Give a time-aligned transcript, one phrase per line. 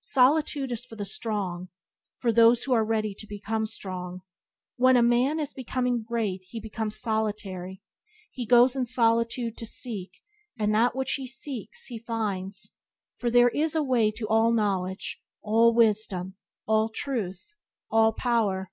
[0.00, 1.70] Solitude is for the strong, or
[2.18, 4.20] for those who are ready to become strong.
[4.76, 7.80] When a man is becoming great, he becomes solitary.
[8.30, 10.22] He goes in solitude to seek,
[10.58, 12.72] and that which he seeks, he finds,
[13.16, 16.36] for there is a Way to all knowledge, all wisdom,
[16.66, 17.54] all truth,
[17.90, 18.70] all power.